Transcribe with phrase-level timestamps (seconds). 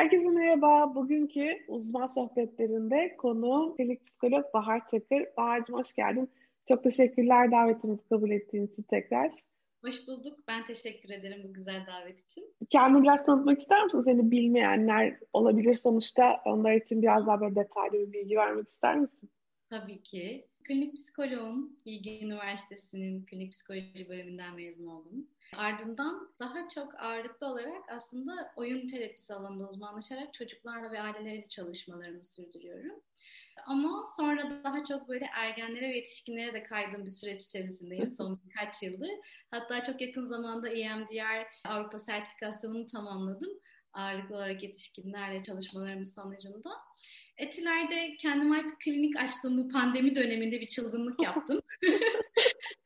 [0.00, 0.94] Herkese merhaba.
[0.94, 5.26] Bugünkü uzman sohbetlerinde konu klinik psikolog Bahar Çakır.
[5.36, 6.30] Bahar'cığım hoş geldin.
[6.68, 9.30] Çok teşekkürler davetimizi kabul ettiğin için tekrar.
[9.84, 10.38] Hoş bulduk.
[10.48, 12.44] Ben teşekkür ederim bu güzel davet için.
[12.70, 14.02] Kendini biraz tanıtmak ister misin?
[14.02, 16.40] Seni bilmeyenler olabilir sonuçta.
[16.44, 19.30] Onlar için biraz daha böyle detaylı bir bilgi vermek ister misin?
[19.70, 20.48] Tabii ki.
[20.64, 21.76] Klinik psikoloğum.
[21.86, 25.28] Bilgi Üniversitesi'nin klinik psikoloji bölümünden mezun oldum.
[25.56, 33.02] Ardından daha çok ağırlıklı olarak aslında oyun terapisi alanında uzmanlaşarak çocuklarla ve aileleriyle çalışmalarımı sürdürüyorum.
[33.66, 38.82] Ama sonra daha çok böyle ergenlere ve yetişkinlere de kaydığım bir süreç içerisindeyim son birkaç
[38.82, 39.10] yıldır.
[39.50, 43.50] Hatta çok yakın zamanda EMDR Avrupa sertifikasyonunu tamamladım.
[43.92, 46.70] Ağırlıklı olarak yetişkinlerle çalışmalarımın sonucunda.
[47.40, 51.60] Etiler'de kendime ait klinik açtığım bu pandemi döneminde bir çılgınlık yaptım.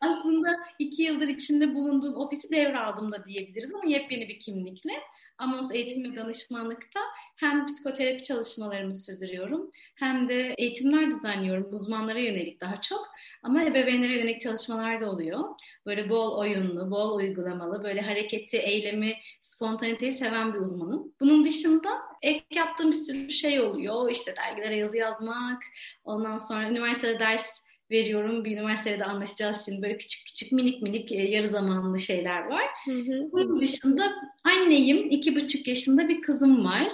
[0.00, 4.92] Aslında iki yıldır içinde bulunduğum ofisi devraldım da diyebiliriz ama yepyeni bir kimlikle.
[5.38, 7.00] Amos Eğitim ve Danışmanlık'ta
[7.36, 13.08] hem psikoterapi çalışmalarımı sürdürüyorum hem de eğitimler düzenliyorum uzmanlara yönelik daha çok.
[13.42, 15.44] Ama ebeveynlere yönelik çalışmalar da oluyor.
[15.86, 21.12] Böyle bol oyunlu, bol uygulamalı, böyle hareketi, eylemi, spontaniteyi seven bir uzmanım.
[21.20, 21.88] Bunun dışında
[22.22, 24.10] ek yaptığım bir sürü şey oluyor.
[24.10, 25.62] İşte dergilere yazı yazmak,
[26.04, 27.63] ondan sonra üniversitede ders
[27.94, 28.44] veriyorum.
[28.44, 32.64] Bir üniversitede anlaşacağız şimdi böyle küçük küçük minik minik e, yarı zamanlı şeyler var.
[32.84, 33.28] Hı hı.
[33.32, 34.12] Bunun dışında
[34.44, 35.10] anneyim.
[35.10, 36.92] iki buçuk yaşında bir kızım var.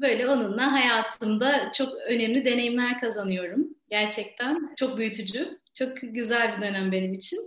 [0.00, 3.68] Böyle onunla hayatımda çok önemli deneyimler kazanıyorum.
[3.90, 5.58] Gerçekten çok büyütücü.
[5.74, 7.38] Çok güzel bir dönem benim için.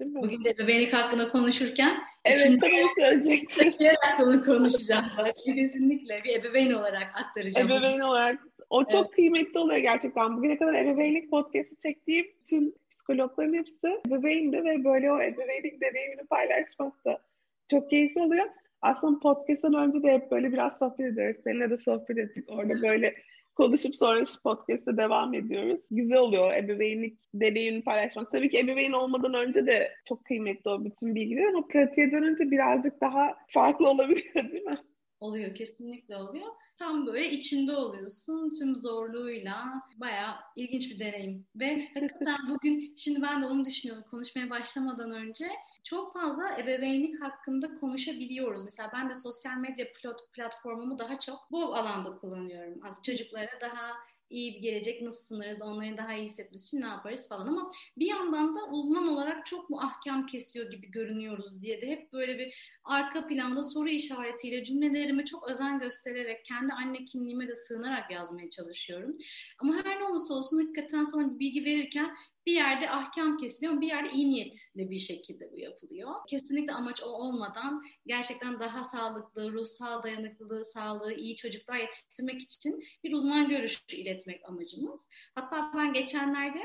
[0.00, 0.22] Değil mi?
[0.22, 3.74] Bugün de bebeğlik hakkında konuşurken Evet, tabii söyleyecektim.
[4.22, 5.04] onu konuşacağım.
[5.44, 7.70] Kesinlikle bir ebeveyn olarak aktaracağım.
[7.70, 9.10] Ebeveyn olarak o çok evet.
[9.10, 10.36] kıymetli oluyor gerçekten.
[10.36, 17.04] Bugüne kadar ebeveynlik podcast'i çektiğim için psikologların hepsi ebeveyndi ve böyle o ebeveynlik deneyimini paylaşmak
[17.04, 17.22] da
[17.70, 18.46] çok keyifli oluyor.
[18.82, 21.40] Aslında podcast'tan önce de hep böyle biraz sohbet ediyoruz.
[21.44, 22.44] Seninle de sohbet ettik.
[22.48, 23.14] Orada böyle
[23.54, 25.82] konuşup sonra şu podcast'te devam ediyoruz.
[25.90, 28.32] Güzel oluyor ebeveynlik deneyimini paylaşmak.
[28.32, 33.00] Tabii ki ebeveyn olmadan önce de çok kıymetli o bütün bilgiler ama pratiğe dönünce birazcık
[33.00, 34.78] daha farklı olabiliyor değil mi?
[35.20, 36.46] Oluyor, kesinlikle oluyor
[36.78, 39.82] tam böyle içinde oluyorsun tüm zorluğuyla.
[39.96, 41.46] Bayağı ilginç bir deneyim.
[41.56, 45.48] Ve hakikaten bugün şimdi ben de onu düşünüyorum konuşmaya başlamadan önce.
[45.84, 48.64] Çok fazla ebeveynlik hakkında konuşabiliyoruz.
[48.64, 49.86] Mesela ben de sosyal medya
[50.32, 52.80] platformumu daha çok bu alanda kullanıyorum.
[52.84, 53.92] Az çocuklara daha
[54.30, 58.06] iyi bir gelecek nasıl sunarız, onların daha iyi hissetmesi için ne yaparız falan ama bir
[58.06, 62.78] yandan da uzman olarak çok mu ahkam kesiyor gibi görünüyoruz diye de hep böyle bir
[62.84, 69.18] arka planda soru işaretiyle cümlelerime çok özen göstererek kendi anne kimliğime de sığınarak yazmaya çalışıyorum.
[69.58, 72.16] Ama her ne olursa olsun hakikaten sana bir bilgi verirken
[72.48, 76.14] bir yerde ahkam kesiliyor, bir yerde iyi niyetle bir şekilde bu yapılıyor.
[76.28, 83.12] Kesinlikle amaç o olmadan gerçekten daha sağlıklı, ruhsal dayanıklılığı, sağlığı, iyi çocuklar yetiştirmek için bir
[83.12, 85.08] uzman görüşü iletmek amacımız.
[85.34, 86.60] Hatta ben geçenlerde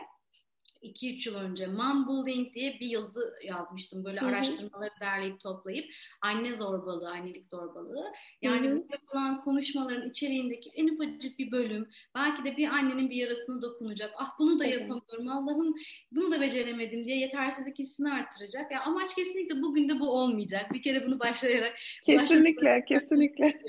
[0.84, 4.06] 2-3 yıl önce Mom Bullying diye bir yazı yazmıştım.
[4.06, 4.30] Böyle Hı-hı.
[4.30, 5.86] araştırmaları derleyip toplayıp
[6.22, 8.14] anne zorbalığı, annelik zorbalığı.
[8.42, 8.76] Yani Hı-hı.
[8.76, 14.12] bu yapılan konuşmaların içeriğindeki en ufacık bir bölüm belki de bir annenin bir yarasını dokunacak.
[14.18, 15.76] Ah bunu da yapamıyorum Allah'ım
[16.12, 18.72] bunu da beceremedim diye yetersizlik hissini arttıracak.
[18.72, 20.74] Yani amaç kesinlikle bugün de bu olmayacak.
[20.74, 21.74] Bir kere bunu başlayarak
[22.06, 23.62] Kesinlikle, kesinlikle.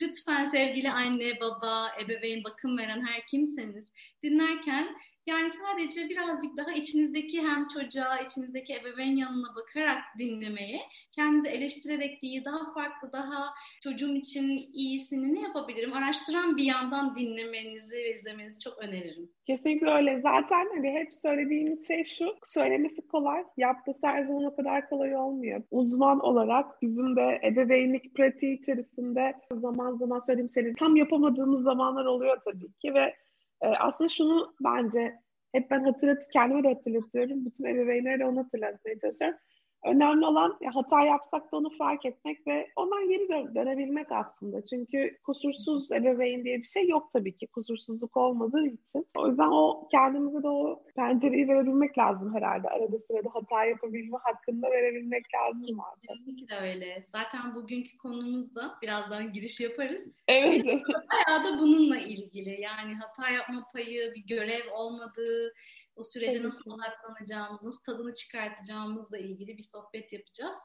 [0.00, 3.84] Lütfen sevgili anne, baba, ebeveyn, bakım veren her kimseniz
[4.22, 10.80] dinlerken yani sadece birazcık daha içinizdeki hem çocuğa, içinizdeki ebeveyn yanına bakarak dinlemeye,
[11.12, 15.92] kendinizi eleştirerek değil, daha farklı, daha çocuğum için iyisini ne yapabilirim?
[15.92, 19.30] Araştıran bir yandan dinlemenizi ve izlemenizi çok öneririm.
[19.46, 20.20] Kesinlikle öyle.
[20.20, 25.62] Zaten hani hep söylediğimiz şey şu, söylemesi kolay, yapması her zaman o kadar kolay olmuyor.
[25.70, 32.38] Uzman olarak bizim de ebeveynlik pratiği içerisinde zaman zaman söylediğim şeyleri tam yapamadığımız zamanlar oluyor
[32.44, 33.14] tabii ki ve
[33.62, 35.14] e, aslında şunu bence
[35.52, 37.44] hep ben hatırlat kendime de hatırlatıyorum.
[37.44, 39.38] Bütün ebeveynlere de onu hatırlatmaya çalışıyorum.
[39.84, 44.66] Önemli olan hata yapsak da onu fark etmek ve ondan geri dön- dönebilmek aslında.
[44.66, 47.46] Çünkü kusursuz ebeveyn diye bir şey yok tabii ki.
[47.46, 49.06] Kusursuzluk olmadığı için.
[49.16, 52.68] O yüzden o kendimize de o pencereyi verebilmek lazım herhalde.
[52.68, 57.06] Arada sırada hata yapabilme hakkında verebilmek lazım Kesinlikle de öyle.
[57.12, 60.02] Zaten bugünkü konumuzda birazdan giriş yaparız.
[60.28, 60.66] Evet.
[61.12, 62.60] Bayağı da bununla ilgili.
[62.60, 65.52] Yani hata yapma payı, bir görev olmadığı,
[66.00, 70.58] o sürece nasıl odaklanacağımız, nasıl tadını çıkartacağımızla ilgili bir sohbet yapacağız.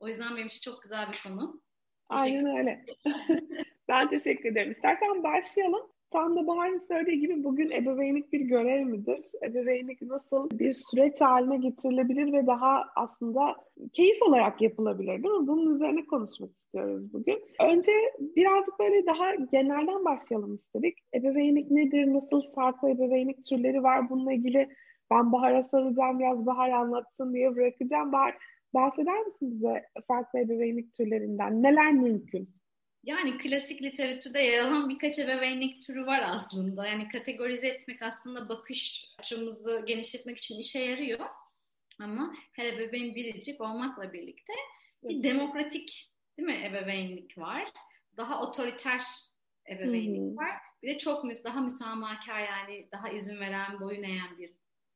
[0.00, 1.62] O yüzden benim için çok güzel bir konu.
[2.08, 2.84] Aynen öyle.
[3.88, 4.72] ben teşekkür ederim.
[4.72, 5.93] İstersen başlayalım.
[6.10, 9.20] Tam da Bahar'ın söylediği gibi bugün ebeveynlik bir görev midir?
[9.42, 13.56] Ebeveynlik nasıl bir süreç haline getirilebilir ve daha aslında
[13.92, 15.46] keyif olarak yapılabilir değil mi?
[15.46, 17.38] Bunun üzerine konuşmak istiyoruz bugün.
[17.60, 20.98] Önce birazcık böyle daha genelden başlayalım istedik.
[21.14, 22.14] Ebeveynlik nedir?
[22.14, 24.10] Nasıl farklı ebeveynlik türleri var?
[24.10, 24.68] Bununla ilgili
[25.10, 28.12] ben Bahar'a soracağım, biraz Bahar anlatsın diye bırakacağım.
[28.12, 28.38] Bahar
[28.74, 31.62] bahseder misin bize farklı ebeveynlik türlerinden?
[31.62, 32.48] Neler mümkün?
[33.04, 36.86] Yani klasik literatürde yer alan birkaç ebeveynlik türü var aslında.
[36.86, 41.20] Yani kategorize etmek aslında bakış açımızı genişletmek için işe yarıyor.
[42.00, 44.52] Ama her ebeveyn biricik olmakla birlikte
[45.02, 47.68] bir demokratik değil mi ebeveynlik var.
[48.16, 49.02] Daha otoriter
[49.70, 50.52] ebeveynlik var.
[50.82, 54.52] Bir de çok daha müsamahakar yani daha izin veren, boyun eğen bir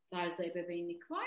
[0.07, 1.27] tarzda ebeveynlik var.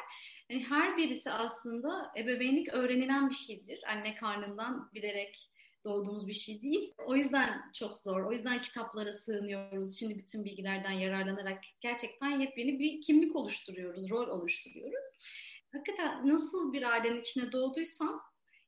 [0.50, 3.84] Yani her birisi aslında ebeveynlik öğrenilen bir şeydir.
[3.88, 5.51] Anne karnından bilerek
[5.86, 6.94] doğduğumuz bir şey değil.
[7.06, 8.24] O yüzden çok zor.
[8.24, 10.00] O yüzden kitaplara sığınıyoruz.
[10.00, 15.06] Şimdi bütün bilgilerden yararlanarak gerçekten yepyeni bir kimlik oluşturuyoruz, rol oluştururuyoruz.
[15.72, 18.22] Hakikaten nasıl bir ailenin içine doğduysam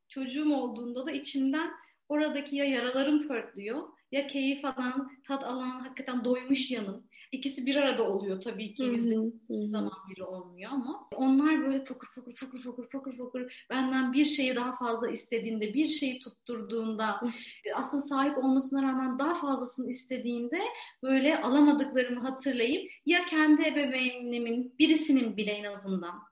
[0.08, 1.72] çocuğum olduğunda da içimden
[2.10, 7.08] oradaki ya yaralarım pörtlüyor ya keyif alan, tat alan, hakikaten doymuş yanım.
[7.34, 8.84] İkisi bir arada oluyor tabii ki.
[8.84, 9.16] Yüzde
[9.50, 14.56] zaman biri olmuyor ama onlar böyle fokur fokur fokur fokur fokur fokur benden bir şeyi
[14.56, 17.22] daha fazla istediğinde, bir şeyi tutturduğunda,
[17.76, 20.60] aslında sahip olmasına rağmen daha fazlasını istediğinde
[21.04, 26.24] böyle alamadıklarımı hatırlayıp ya kendi ebeveynimin birisinin bile en azından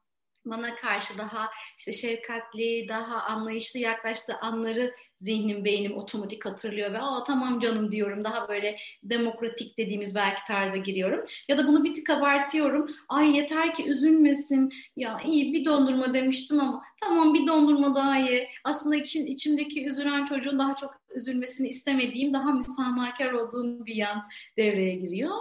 [0.46, 7.24] bana karşı daha işte şefkatli, daha anlayışlı yaklaştığı anları zihnim, beynim otomatik hatırlıyor ve aa
[7.24, 8.24] tamam canım diyorum.
[8.24, 11.24] Daha böyle demokratik dediğimiz belki tarza giriyorum.
[11.48, 12.88] Ya da bunu bir tık abartıyorum.
[13.10, 14.74] Ay yeter ki üzülmesin.
[14.96, 18.48] Ya iyi bir dondurma demiştim ama tamam bir dondurma daha iyi.
[18.64, 24.24] Aslında için, içimdeki üzülen çocuğun daha çok üzülmesini istemediğim, daha müsamahakar olduğum bir yan
[24.58, 25.36] devreye giriyor.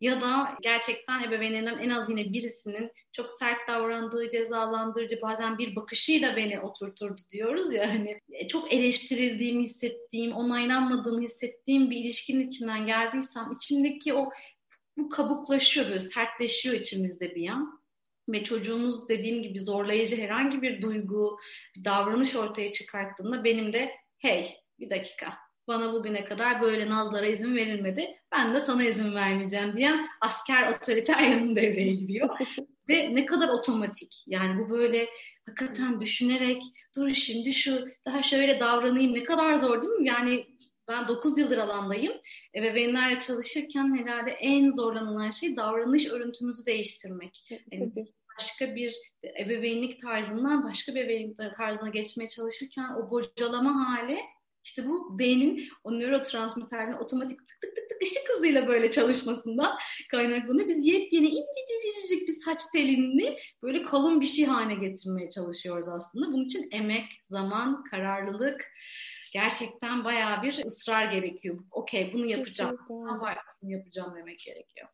[0.00, 6.36] Ya da gerçekten ebeveynlerinden en az yine birisinin çok sert davrandığı, cezalandırıcı, bazen bir bakışıyla
[6.36, 14.14] beni oturturdu diyoruz ya hani çok eleştirildiğimi hissettiğim, onaylanmadığımı hissettiğim bir ilişkinin içinden geldiysem içindeki
[14.14, 14.30] o
[14.96, 17.80] bu kabuklaşıyor böyle sertleşiyor içimizde bir yan
[18.28, 21.38] ve çocuğumuz dediğim gibi zorlayıcı herhangi bir duygu,
[21.76, 25.34] bir davranış ortaya çıkarttığında benim de hey bir dakika
[25.68, 28.16] bana bugüne kadar böyle nazlara izin verilmedi.
[28.32, 32.38] Ben de sana izin vermeyeceğim diye asker otoriter yanım devreye giriyor.
[32.88, 34.24] Ve ne kadar otomatik.
[34.26, 35.08] Yani bu böyle
[35.48, 36.62] hakikaten düşünerek
[36.96, 40.08] dur şimdi şu daha şöyle davranayım ne kadar zor değil mi?
[40.08, 40.46] Yani
[40.88, 42.12] ben 9 yıldır alandayım.
[42.54, 47.62] Ebeveynlerle çalışırken herhalde en zorlanılan şey davranış örüntümüzü değiştirmek.
[47.72, 47.92] Yani
[48.38, 48.94] başka bir
[49.40, 54.18] ebeveynlik tarzından başka bir ebeveynlik tarzına geçmeye çalışırken o bocalama hali
[54.66, 59.78] işte bu beynin o nörotransmitterlerin otomatik tık tık tık tık ışık hızıyla böyle çalışmasından
[60.10, 60.68] kaynaklanıyor.
[60.68, 66.26] Biz yepyeni incecik bir saç telini böyle kalın bir şey haline getirmeye çalışıyoruz aslında.
[66.26, 68.72] Bunun için emek, zaman, kararlılık,
[69.32, 71.58] gerçekten bayağı bir ısrar gerekiyor.
[71.70, 72.76] Okey bunu yapacağım.
[72.88, 74.88] Ha var yapacağım demek gerekiyor.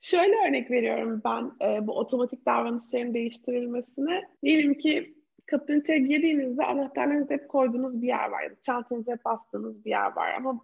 [0.00, 4.22] Şöyle örnek veriyorum ben e, bu otomatik davranışların değiştirilmesine.
[4.44, 5.21] Diyelim ki
[5.52, 10.16] kapitaliteye girdiğinizde anahtarlarınızı hep koyduğunuz bir yer var ya da çantanızı hep bastığınız bir yer
[10.16, 10.60] var ama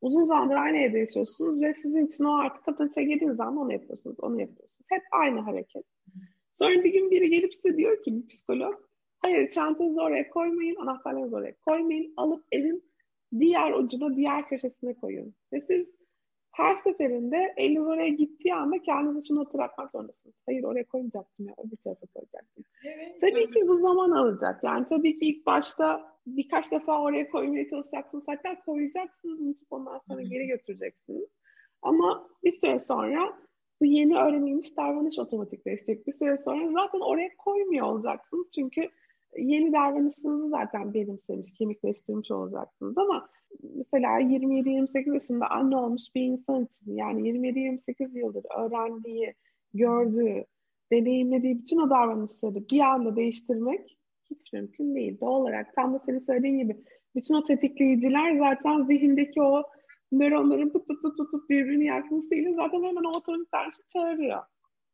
[0.00, 4.16] uzun zamandır aynı evde yaşıyorsunuz ve sizin için o artık kapitaliteye girdiğiniz zaman onu yapıyorsunuz,
[4.20, 4.86] onu yapıyorsunuz.
[4.88, 5.84] Hep aynı hareket.
[6.54, 8.74] Sonra bir gün biri gelip size diyor ki bir psikolog,
[9.18, 12.84] hayır çantanızı oraya koymayın, anahtarlarınızı oraya koymayın, alıp evin
[13.38, 15.34] diğer ucuna, diğer köşesine koyun.
[15.52, 15.86] Ve siz
[16.52, 20.36] her seferinde eliniz oraya gittiği anda kendinize şunu hatırlatmak zorundasınız.
[20.46, 22.64] Hayır oraya koymayacaktım ya öbür tarafa koyacaktım.
[22.84, 23.54] Evet, tabii evet.
[23.54, 24.64] ki bu zaman alacak.
[24.64, 28.24] Yani tabii ki ilk başta birkaç defa oraya koymaya çalışacaksınız.
[28.26, 31.28] Hatta koyacaksınız unutup ondan sonra geri götüreceksiniz.
[31.82, 33.38] Ama bir süre sonra
[33.80, 36.06] bu yeni öğrenilmiş davranış otomatikleşecek.
[36.06, 38.46] Bir süre sonra zaten oraya koymuyor olacaksınız.
[38.54, 38.90] Çünkü
[39.38, 42.98] yeni davranışınızı zaten benimsemiş, kemikleştirmiş olacaksınız.
[42.98, 43.28] Ama
[43.62, 49.34] mesela 27-28 yaşında anne olmuş bir insan için yani 27-28 yıldır öğrendiği,
[49.74, 50.44] gördüğü,
[50.92, 53.98] deneyimlediği bütün o davranışları bir anda değiştirmek
[54.30, 55.20] hiç mümkün değil.
[55.20, 56.76] Doğal olarak tam da senin söylediğin gibi
[57.14, 59.62] bütün o tetikleyiciler zaten zihindeki o
[60.12, 64.42] nöronların pıt pıt pıt pıt birbirini yakmasıyla zaten hemen o otoriter çağırıyor.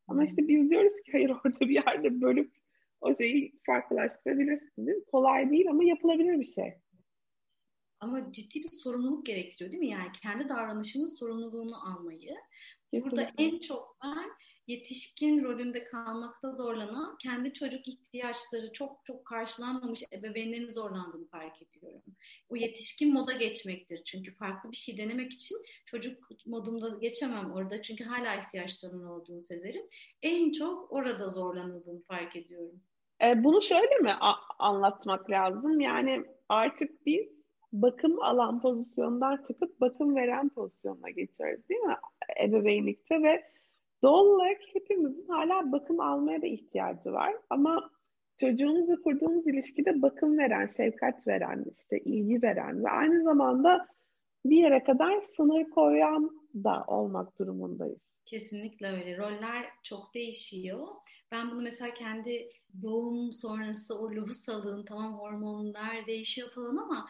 [0.07, 2.51] Ama işte biz diyoruz ki hayır orada bir yerde bölüp
[3.01, 5.05] o şeyi farklılaştırabilirsiniz.
[5.11, 6.73] Kolay değil ama yapılabilir bir şey.
[7.99, 9.89] ama ciddi bir sorumluluk gerektiriyor değil mi?
[9.89, 12.35] Yani kendi davranışının sorumluluğunu almayı.
[12.93, 14.29] Burada en çok ben
[14.67, 22.01] yetişkin rolünde kalmakta zorlanan, kendi çocuk ihtiyaçları çok çok karşılanmamış ebeveynlerin zorlandığını fark ediyorum.
[22.49, 24.01] Bu yetişkin moda geçmektir.
[24.05, 27.81] Çünkü farklı bir şey denemek için çocuk modumda geçemem orada.
[27.81, 29.83] Çünkü hala ihtiyaçlarımın olduğunu sezerim.
[30.21, 32.81] En çok orada zorlanıldığını fark ediyorum.
[33.23, 34.11] E, bunu şöyle mi
[34.59, 35.79] anlatmak lazım?
[35.79, 37.27] Yani artık biz
[37.73, 41.95] bakım alan pozisyondan çıkıp bakım veren pozisyonuna geçiyoruz değil mi?
[42.43, 43.43] Ebeveynlikte ve
[44.03, 47.33] Doğal olarak hepimizin hala bakım almaya da ihtiyacı var.
[47.49, 47.89] Ama
[48.37, 53.87] çocuğumuzla kurduğumuz ilişkide bakım veren, şefkat veren, işte ilgi veren ve aynı zamanda
[54.45, 57.99] bir yere kadar sınır koyan da olmak durumundayız.
[58.25, 59.17] Kesinlikle öyle.
[59.17, 60.87] Roller çok değişiyor.
[61.31, 62.49] Ben bunu mesela kendi
[62.81, 67.07] doğum sonrası o lohusalığın tamam hormonlar değişiyor falan ama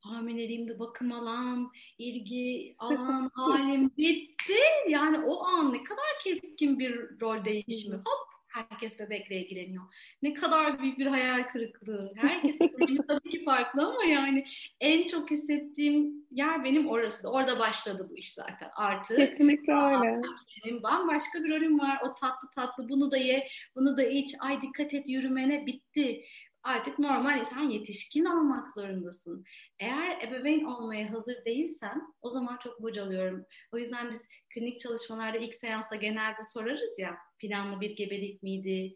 [0.00, 4.58] hamileliğimde bakım alan, ilgi alan halim bitti.
[4.88, 7.96] Yani o an ne kadar keskin bir rol değişimi.
[7.96, 8.27] Hop
[8.58, 9.84] herkes bebekle ilgileniyor.
[10.22, 12.12] Ne kadar büyük bir hayal kırıklığı.
[12.16, 14.44] Herkesin problemi tabii ki farklı ama yani
[14.80, 17.30] en çok hissettiğim yer benim orası.
[17.30, 18.70] Orada başladı bu iş zaten.
[18.76, 20.22] Artık Kesinlikle öyle.
[20.64, 21.98] Benim bambaşka bir rolüm var.
[22.04, 24.34] O tatlı tatlı bunu da ye, bunu da iç.
[24.40, 26.24] Ay dikkat et yürümene bitti
[26.62, 29.44] artık normal sen yetişkin olmak zorundasın.
[29.78, 33.44] Eğer ebeveyn olmaya hazır değilsen o zaman çok bocalıyorum.
[33.72, 34.22] O yüzden biz
[34.54, 38.94] klinik çalışmalarda ilk seansta genelde sorarız ya planlı bir gebelik miydi,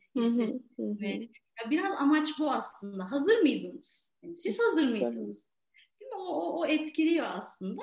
[1.00, 1.28] mi?
[1.64, 3.12] Ya biraz amaç bu aslında.
[3.12, 4.08] Hazır mıydınız?
[4.22, 5.42] Yani siz hazır mıydınız?
[6.00, 6.16] Değil mi?
[6.16, 7.82] O, o, o etkiliyor aslında.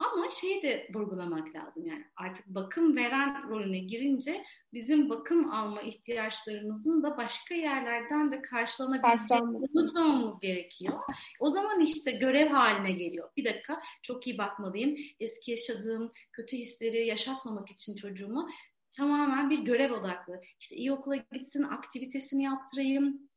[0.00, 7.02] Ama şeyi de vurgulamak lazım yani artık bakım veren rolüne girince bizim bakım alma ihtiyaçlarımızın
[7.02, 10.98] da başka yerlerden de karşılanabileceğini unutmamamız gerekiyor.
[11.40, 13.30] O zaman işte görev haline geliyor.
[13.36, 14.96] Bir dakika çok iyi bakmalıyım.
[15.20, 18.48] Eski yaşadığım kötü hisleri yaşatmamak için çocuğumu
[18.96, 20.40] tamamen bir görev odaklı.
[20.60, 23.30] İşte iyi okula gitsin, aktivitesini yaptırayım.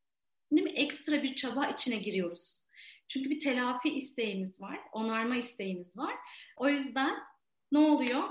[0.51, 0.69] Değil mi?
[0.69, 2.63] Ekstra bir çaba içine giriyoruz.
[3.07, 6.13] Çünkü bir telafi isteğimiz var, onarma isteğimiz var.
[6.57, 7.15] O yüzden
[7.72, 8.24] ne oluyor?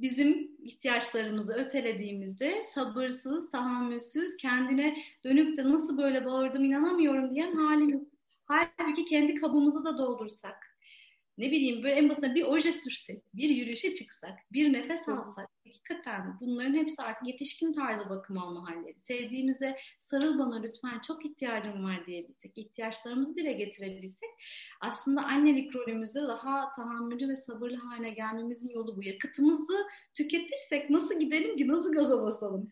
[0.00, 8.02] Bizim ihtiyaçlarımızı ötelediğimizde sabırsız, tahammülsüz, kendine dönüp de nasıl böyle bağırdım inanamıyorum diyen halimiz.
[8.44, 10.67] Halbuki kendi kabımızı da doldursak,
[11.38, 16.36] ne bileyim böyle en basında bir oje sürsek, bir yürüyüşe çıksak, bir nefes alsak, hakikaten
[16.40, 19.00] bunların hepsi artık yetişkin tarzı bakım alma halleri.
[19.00, 24.30] Sevdiğimize sarıl bana lütfen çok ihtiyacım var diyebilsek, ihtiyaçlarımızı dile getirebilsek
[24.80, 29.02] aslında annelik rolümüzde daha tahammülü ve sabırlı haline gelmemizin yolu bu.
[29.02, 29.76] Yakıtımızı
[30.14, 32.68] tüketirsek nasıl gidelim ki, nasıl gaza basalım?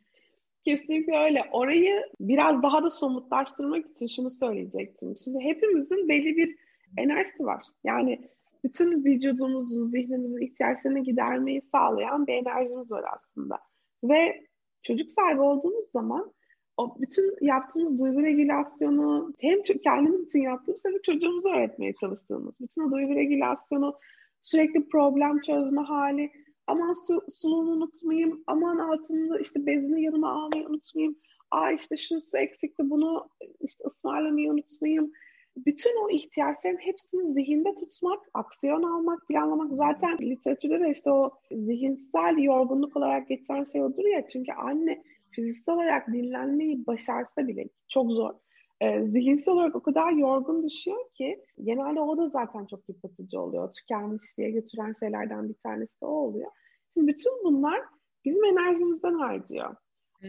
[0.65, 1.45] Kesinlikle öyle.
[1.53, 5.17] Orayı biraz daha da somutlaştırmak için şunu söyleyecektim.
[5.25, 6.57] Şimdi hepimizin belli bir
[6.97, 7.65] enerjisi var.
[7.85, 8.29] Yani
[8.67, 13.59] bütün vücudumuzun, zihnimizin ihtiyaçlarını gidermeyi sağlayan bir enerjimiz var aslında.
[14.05, 14.47] Ve
[14.83, 16.33] çocuk sahibi olduğumuz zaman
[16.77, 22.83] o bütün yaptığımız duygu regülasyonu hem kendimiz için yaptığımız hem de çocuğumuza öğretmeye çalıştığımız bütün
[22.83, 23.99] o duygu regülasyonu
[24.43, 26.31] sürekli problem çözme hali
[26.67, 31.17] aman su, suluğunu unutmayayım aman altında işte bezini yanıma almayı unutmayayım
[31.51, 33.29] aa işte şu su eksikti bunu
[33.61, 35.13] işte ısmarlamayı unutmayayım
[35.57, 42.39] bütün o ihtiyaçların hepsini zihinde tutmak, aksiyon almak, planlamak zaten literatürde de işte o zihinsel
[42.39, 48.35] yorgunluk olarak geçen şey odur ya çünkü anne fiziksel olarak dinlenmeyi başarsa bile çok zor.
[48.81, 53.73] E, zihinsel olarak o kadar yorgun düşüyor ki genelde o da zaten çok yıpratıcı oluyor.
[53.73, 56.51] Tükenmişliğe götüren şeylerden bir tanesi de o oluyor.
[56.95, 57.81] Şimdi bütün bunlar
[58.25, 59.77] bizim enerjimizden harcıyor.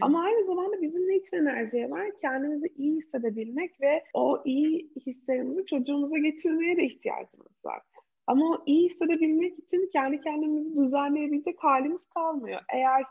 [0.00, 2.10] Ama aynı zamanda bizim ne için enerjiye var?
[2.20, 7.82] Kendimizi iyi hissedebilmek ve o iyi hislerimizi çocuğumuza getirmeye de ihtiyacımız var.
[8.26, 12.60] Ama o iyi hissedebilmek için kendi kendimizi düzenleyebilecek halimiz kalmıyor.
[12.74, 13.04] Eğer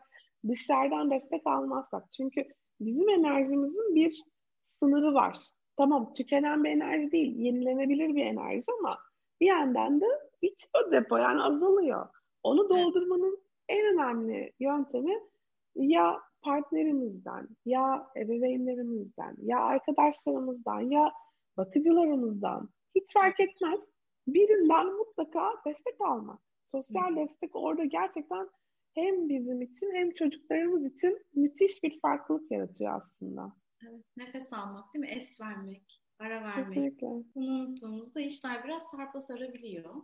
[0.47, 2.03] dışarıdan destek almazsak.
[2.13, 2.43] Çünkü
[2.79, 4.23] bizim enerjimizin bir
[4.67, 5.37] sınırı var.
[5.77, 8.97] Tamam tükenen bir enerji değil, yenilenebilir bir enerji ama
[9.41, 10.05] bir yandan da
[10.41, 12.07] bitiyor depo yani azalıyor.
[12.43, 13.39] Onu doldurmanın
[13.69, 15.19] en önemli yöntemi
[15.75, 21.11] ya partnerimizden, ya ebeveynlerimizden, ya arkadaşlarımızdan, ya
[21.57, 23.81] bakıcılarımızdan hiç fark etmez.
[24.27, 26.39] Birinden mutlaka destek almak.
[26.67, 28.49] Sosyal destek orada gerçekten
[28.93, 33.53] hem bizim için hem çocuklarımız için müthiş bir farklılık yaratıyor aslında.
[33.87, 35.11] Evet, nefes almak değil mi?
[35.11, 36.67] Es vermek, ara vermek.
[36.67, 37.07] Kesinlikle.
[37.35, 39.95] Bunu unuttuğumuzda işler biraz sarpa sarabiliyor.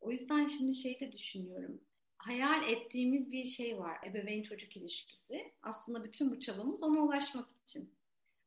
[0.00, 1.80] O yüzden şimdi şey de düşünüyorum
[2.24, 3.98] hayal ettiğimiz bir şey var.
[4.06, 5.52] Ebeveyn çocuk ilişkisi.
[5.62, 7.94] Aslında bütün bu çabamız ona ulaşmak için.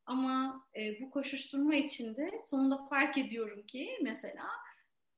[0.05, 4.45] Ama e, bu koşuşturma içinde sonunda fark ediyorum ki mesela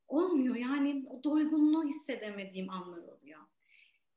[0.08, 0.56] olmuyor.
[0.56, 3.42] Yani o doygunluğu hissedemediğim anlar oluyor.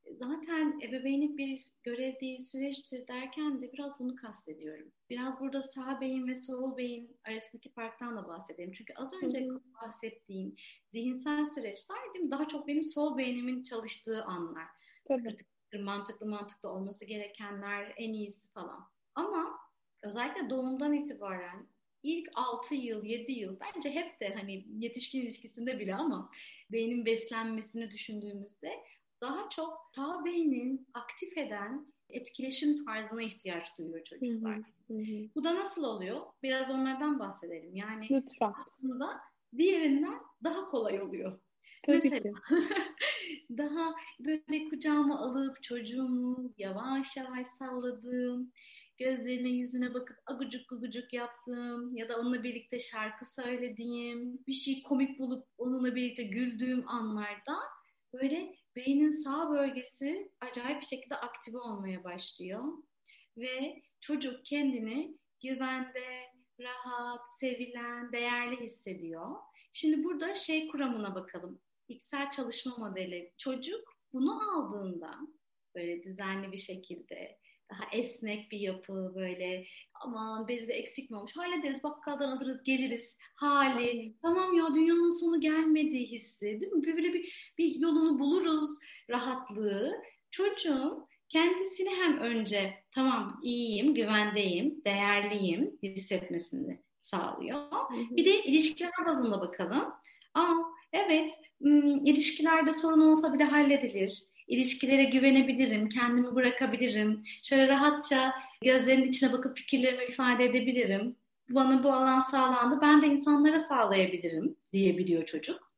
[0.09, 4.91] Zaten ebeveynlik bir görev değil süreçtir derken de biraz bunu kastediyorum.
[5.09, 8.71] Biraz burada sağ beyin ve sol beyin arasındaki farktan da bahsedelim.
[8.71, 9.47] Çünkü az önce
[9.81, 10.55] bahsettiğim
[10.91, 12.31] zihinsel süreçler değil mi?
[12.31, 14.67] daha çok benim sol beynimin çalıştığı anlar.
[15.07, 15.37] Tabii.
[15.83, 18.83] Mantıklı mantıklı olması gerekenler en iyisi falan.
[19.15, 19.59] Ama
[20.03, 21.67] özellikle doğumdan itibaren
[22.03, 26.31] ilk 6 yıl, 7 yıl bence hep de hani yetişkin ilişkisinde bile ama
[26.71, 28.71] beynin beslenmesini düşündüğümüzde
[29.21, 34.57] daha çok sağ beynin aktif eden etkileşim tarzına ihtiyaç duyuyor çocuklar.
[34.87, 35.29] Hı hı.
[35.35, 36.21] Bu da nasıl oluyor?
[36.43, 37.75] Biraz onlardan bahsedelim.
[37.75, 38.53] Yani Lütfen.
[38.53, 39.19] aslında
[39.57, 41.39] diğerinden daha kolay oluyor.
[41.85, 42.33] Tabii Mesela
[43.57, 48.51] daha böyle kucağıma alıp çocuğumu yavaş yavaş salladığım,
[48.97, 55.19] gözlerine yüzüne bakıp agucuk gugucuk yaptığım ya da onunla birlikte şarkı söylediğim, bir şey komik
[55.19, 57.55] bulup onunla birlikte güldüğüm anlarda
[58.13, 62.63] böyle beynin sağ bölgesi acayip bir şekilde aktive olmaya başlıyor.
[63.37, 69.35] Ve çocuk kendini güvende, rahat, sevilen, değerli hissediyor.
[69.73, 71.61] Şimdi burada şey kuramına bakalım.
[71.87, 73.33] İçsel çalışma modeli.
[73.37, 75.19] Çocuk bunu aldığında
[75.75, 77.40] böyle düzenli bir şekilde
[77.71, 79.65] daha esnek bir yapı böyle.
[79.93, 81.31] Aman bezi de eksik mi olmuş?
[81.37, 83.17] Hallederiz bakkaldan alırız geliriz.
[83.35, 84.15] Hali.
[84.21, 86.85] Tamam ya dünyanın sonu gelmediği hissi değil mi?
[86.85, 88.69] Böyle bir, bir yolunu buluruz
[89.09, 90.01] rahatlığı.
[90.31, 97.71] Çocuğun kendisini hem önce tamam iyiyim güvendeyim değerliyim hissetmesini sağlıyor.
[97.91, 99.93] Bir de ilişkiler bazında bakalım.
[100.33, 100.55] Aa
[100.93, 101.31] evet
[102.03, 107.23] ilişkilerde sorun olsa bile halledilir ilişkilere güvenebilirim, kendimi bırakabilirim.
[107.43, 111.15] Şöyle rahatça gözlerinin içine bakıp fikirlerimi ifade edebilirim.
[111.49, 115.71] Bana bu alan sağlandı, ben de insanlara sağlayabilirim diyebiliyor çocuk.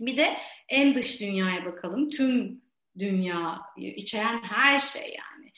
[0.00, 0.36] Bir de
[0.68, 2.10] en dış dünyaya bakalım.
[2.10, 2.62] Tüm
[2.98, 5.52] dünya içeren her şey yani.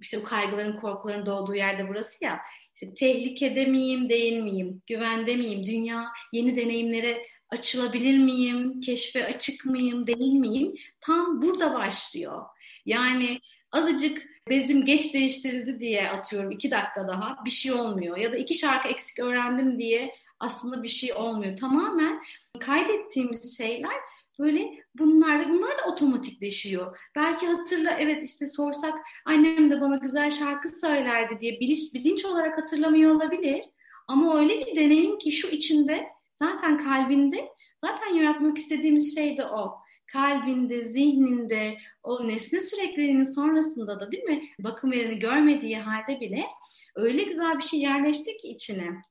[0.00, 2.40] İşte bu kaygıların, korkuların doğduğu yerde burası ya.
[2.74, 4.82] İşte tehlikede miyim, değil miyim?
[4.86, 5.66] Güvende miyim?
[5.66, 10.74] Dünya yeni deneyimlere açılabilir miyim, keşfe açık mıyım, değil miyim?
[11.00, 12.42] Tam burada başlıyor.
[12.86, 13.40] Yani
[13.72, 18.16] azıcık bezim geç değiştirildi diye atıyorum iki dakika daha bir şey olmuyor.
[18.16, 21.56] Ya da iki şarkı eksik öğrendim diye aslında bir şey olmuyor.
[21.56, 22.22] Tamamen
[22.60, 23.96] kaydettiğimiz şeyler
[24.38, 26.98] böyle bunlar bunlar da otomatikleşiyor.
[27.16, 32.58] Belki hatırla evet işte sorsak annem de bana güzel şarkı söylerdi diye bilinç, bilinç olarak
[32.58, 33.62] hatırlamıyor olabilir.
[34.08, 37.48] Ama öyle bir deneyim ki şu içinde Zaten kalbinde,
[37.84, 39.78] zaten yaratmak istediğimiz şey de o.
[40.12, 44.42] Kalbinde, zihninde, o nesne sürekliliğinin sonrasında da değil mi?
[44.58, 46.44] Bakım verini görmediği halde bile
[46.94, 49.02] öyle güzel bir şey yerleşti ki içine.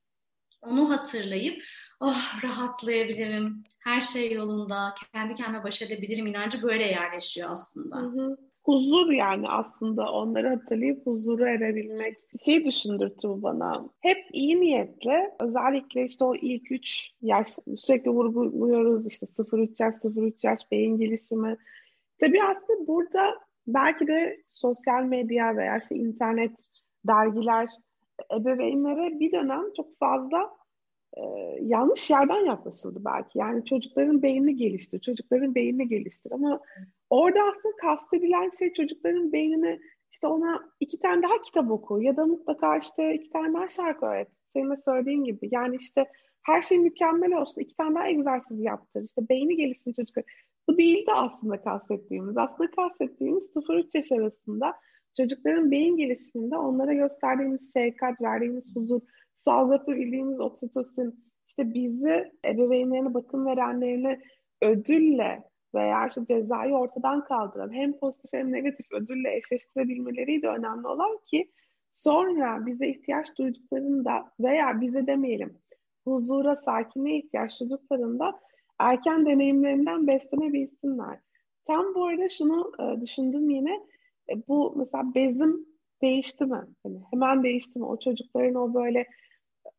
[0.62, 1.64] Onu hatırlayıp
[2.00, 7.98] oh rahatlayabilirim, her şey yolunda, kendi kendime başarabilirim inancı böyle yerleşiyor aslında.
[7.98, 12.18] Hı hı huzur yani aslında onları hatırlayıp huzuru erebilmek.
[12.46, 13.90] Şey düşündürtü bu bana.
[14.00, 17.48] Hep iyi niyetle özellikle işte o ilk üç yaş
[17.78, 21.58] sürekli vurguluyoruz işte 0-3 yaş 0-3 yaş beyin gelişimi.
[22.20, 23.36] Tabii aslında burada
[23.68, 26.52] belki de sosyal medya veya işte internet
[27.08, 27.70] dergiler
[28.34, 30.50] ebeveynlere bir dönem çok fazla
[31.18, 31.22] e,
[31.62, 33.40] yanlış yerden yaklaşıldı belki.
[33.40, 36.60] Yani çocukların beynini geliştir, çocukların beynini geliştir ama
[37.12, 39.80] orada aslında kastedilen şey çocukların beynini
[40.12, 44.06] işte ona iki tane daha kitap oku ya da mutlaka işte iki tane daha şarkı
[44.06, 44.28] öğret.
[44.54, 45.50] Senin de söylediğin gibi.
[45.52, 46.06] Yani işte
[46.44, 47.62] her şey mükemmel olsun.
[47.62, 49.04] iki tane daha egzersiz yaptır.
[49.04, 50.24] İşte beyni gelişsin çocuklar.
[50.70, 52.38] Bu değil de aslında kastettiğimiz.
[52.38, 54.74] Aslında kastettiğimiz 0-3 yaş arasında
[55.18, 59.02] çocukların beyin gelişiminde onlara gösterdiğimiz şefkat, verdiğimiz huzur,
[59.36, 64.22] salgılayabildiğimiz oksitosin, işte bizi ebeveynlerine bakım verenlerine
[64.62, 71.20] ödülle veya işte cezayı ortadan kaldıran hem pozitif hem negatif ödülle eşleştirebilmeleri de önemli olan
[71.26, 71.52] ki
[71.92, 75.58] sonra bize ihtiyaç duyduklarında veya bize demeyelim
[76.04, 78.40] huzura, sakinliğe ihtiyaç duyduklarında
[78.80, 81.20] erken deneyimlerinden beslenebilsinler.
[81.66, 83.74] Tam bu arada şunu e, düşündüm yine
[84.30, 85.66] e, bu mesela bezim
[86.02, 86.62] değişti mi?
[86.86, 87.86] Yani hemen değişti mi?
[87.86, 89.08] O çocukların o böyle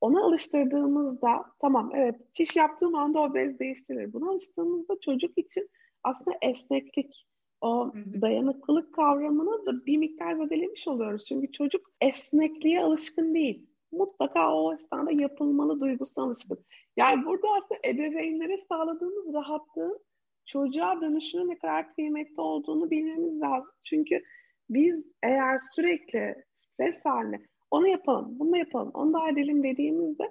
[0.01, 4.13] ona alıştırdığımızda tamam evet çiş yaptığım anda o bez değiştirir.
[4.13, 5.69] Buna alıştığımızda çocuk için
[6.05, 7.27] aslında esneklik,
[7.61, 11.25] o dayanıklılık kavramını da bir miktar zedelemiş oluyoruz.
[11.29, 13.67] Çünkü çocuk esnekliğe alışkın değil.
[13.93, 16.65] Mutlaka o esnada yapılmalı duygusuna alışkın.
[16.97, 20.01] Yani burada aslında ebeveynlere sağladığımız rahatlığın
[20.47, 23.73] çocuğa dönüşünün ne kadar kıymetli olduğunu bilmemiz lazım.
[23.85, 24.23] Çünkü
[24.71, 30.25] biz eğer sürekli stres haline onu yapalım, bunu yapalım, onu da edelim dediğimizde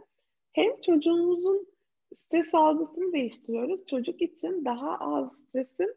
[0.54, 1.68] hem çocuğumuzun
[2.16, 3.86] stres algısını değiştiriyoruz.
[3.86, 5.96] Çocuk için daha az stresin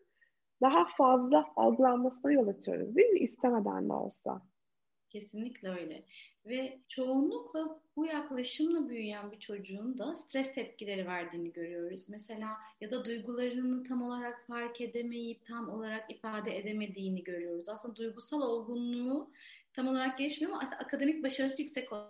[0.62, 3.18] daha fazla algılanmasına yol açıyoruz değil mi?
[3.18, 4.42] İstemeden de olsa.
[5.10, 6.04] Kesinlikle öyle.
[6.46, 12.08] Ve çoğunlukla bu yaklaşımla büyüyen bir çocuğun da stres tepkileri verdiğini görüyoruz.
[12.08, 12.48] Mesela
[12.80, 17.68] ya da duygularını tam olarak fark edemeyip tam olarak ifade edemediğini görüyoruz.
[17.68, 19.30] Aslında duygusal olgunluğu
[19.72, 22.02] tam olarak gelişmiyor ama akademik başarısı yüksek evet,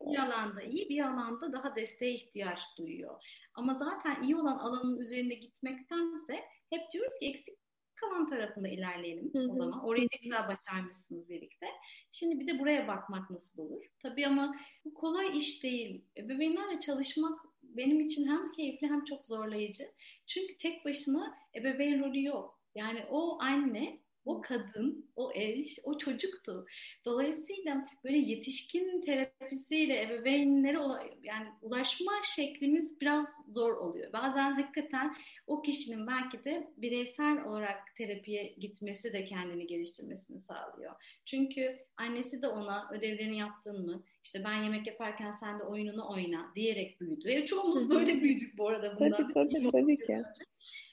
[0.00, 3.24] Bir alanda iyi, bir alanda daha desteğe ihtiyaç duyuyor.
[3.54, 7.58] Ama zaten iyi olan alanın üzerinde gitmektense hep diyoruz ki eksik
[7.94, 9.50] kalan tarafında ilerleyelim Hı-hı.
[9.50, 9.84] o zaman.
[9.84, 11.66] Orayı ne güzel başarmışsınız birlikte.
[12.12, 13.84] Şimdi bir de buraya bakmak nasıl olur?
[14.02, 16.04] Tabii ama bu kolay iş değil.
[16.16, 19.84] Ebeveynlerle çalışmak benim için hem keyifli hem çok zorlayıcı.
[20.26, 22.60] Çünkü tek başına ebeveyn rolü yok.
[22.74, 26.66] Yani o anne o kadın, o eş, o çocuktu.
[27.04, 30.78] Dolayısıyla böyle yetişkin terapisiyle ebeveynlere
[31.22, 34.12] yani ulaşma şeklimiz biraz zor oluyor.
[34.12, 35.14] Bazen hakikaten
[35.46, 40.92] o kişinin belki de bireysel olarak terapiye gitmesi de kendini geliştirmesini sağlıyor.
[41.24, 44.02] Çünkü annesi de ona ödevlerini yaptın mı?
[44.24, 47.28] İşte ben yemek yaparken sen de oyununu oyna diyerek büyüdü.
[47.28, 49.10] Ve çoğumuz böyle büyüdük bu arada bundan.
[49.10, 50.22] Tabii tabii, tabii ki.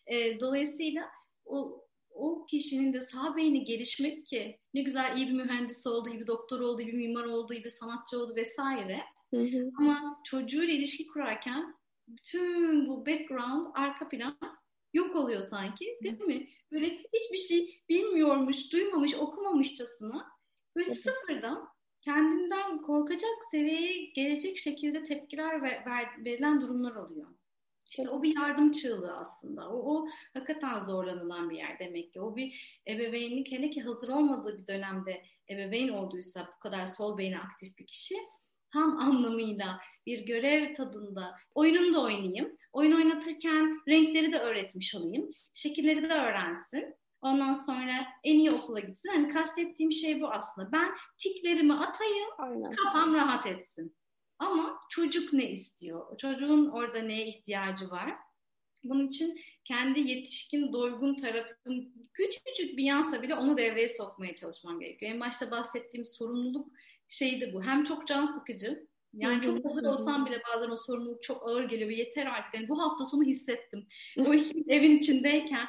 [0.07, 1.09] E, dolayısıyla
[1.45, 1.84] o
[2.15, 6.27] o kişinin de sağ beyni gelişmek ki ne güzel iyi bir mühendis oldu, iyi bir
[6.27, 9.01] doktor oldu, iyi bir mimar oldu, iyi bir sanatçı oldu vesaire.
[9.33, 9.69] Hı hı.
[9.79, 11.75] Ama çocuğuyla ilişki kurarken
[12.07, 14.37] bütün bu background, arka plan
[14.93, 16.47] yok oluyor sanki değil mi?
[16.71, 20.27] Böyle hiçbir şey bilmiyormuş, duymamış, okumamışçasına
[20.75, 21.67] böyle hı sıfırdan
[22.01, 27.27] kendinden korkacak seviyeye gelecek şekilde tepkiler ver, ver, verilen durumlar oluyor.
[27.97, 29.69] İşte o bir yardım çığlığı aslında.
[29.69, 32.21] O, o hakikaten zorlanılan bir yer demek ki.
[32.21, 37.39] O bir ebeveynlik hele ki hazır olmadığı bir dönemde ebeveyn olduysa bu kadar sol beyni
[37.39, 38.15] aktif bir kişi
[38.73, 42.57] tam anlamıyla bir görev tadında oyununu da oynayayım.
[42.73, 45.31] Oyun oynatırken renkleri de öğretmiş olayım.
[45.53, 46.95] Şekilleri de öğrensin.
[47.21, 49.09] Ondan sonra en iyi okula gitsin.
[49.09, 50.71] Hani kastettiğim şey bu aslında.
[50.71, 52.71] Ben tiklerimi atayım, Aynen.
[52.71, 53.95] kafam rahat etsin.
[54.45, 56.17] Ama çocuk ne istiyor?
[56.17, 58.15] Çocuğun orada neye ihtiyacı var?
[58.83, 65.11] Bunun için kendi yetişkin, doygun tarafım küçücük bir yansa bile onu devreye sokmaya çalışmam gerekiyor.
[65.11, 66.71] En başta bahsettiğim sorumluluk
[67.07, 67.63] şeyi de bu.
[67.63, 71.89] Hem çok can sıkıcı, yani çok hazır olsam bile bazen o sorumluluk çok ağır geliyor
[71.89, 72.53] ve yeter artık.
[72.53, 73.87] Yani bu hafta sonu hissettim.
[74.19, 74.33] O
[74.67, 75.67] evin içindeyken